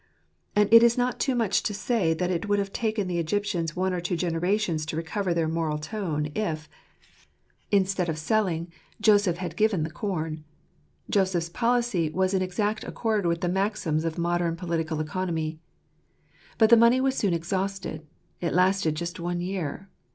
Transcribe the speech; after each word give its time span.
And 0.55 0.67
it 0.73 0.81
is 0.81 0.97
not 0.97 1.19
too 1.19 1.35
much 1.35 1.61
to 1.61 1.75
say 1.75 2.15
that 2.15 2.31
it 2.31 2.47
would 2.49 2.57
have 2.57 2.73
taken 2.73 3.07
the 3.07 3.19
Egyptians 3.19 3.75
one 3.75 3.93
or 3.93 4.01
two 4.01 4.15
generations 4.17 4.83
to 4.87 4.95
recover 4.97 5.31
their 5.31 5.47
moral 5.47 5.77
tone 5.77 6.31
if. 6.33 6.67
120 7.69 7.69
Jtoscjrlj'B 7.69 7.69
jLirmmiatration: 7.69 7.69
of 7.69 7.69
(Bjjiipt. 7.69 7.77
instead 7.79 8.09
of 8.09 8.17
selling, 8.17 8.71
Joseph 8.99 9.37
had 9.37 9.55
given 9.55 9.83
the 9.83 9.91
corn. 9.91 10.43
Joseph's 11.07 11.49
policy 11.49 12.09
was 12.09 12.33
in 12.33 12.41
exact 12.41 12.83
accord 12.83 13.27
with 13.27 13.41
the 13.41 13.47
maxims 13.49 14.03
'of 14.03 14.17
modem 14.17 14.55
political 14.55 14.99
economy. 14.99 15.59
But 16.57 16.71
the 16.71 16.77
money 16.77 16.99
was 16.99 17.15
soon 17.15 17.35
exhausted: 17.35 18.03
it 18.39 18.55
lasted 18.55 18.95
just 18.95 19.19
one 19.19 19.39
year. 19.39 19.87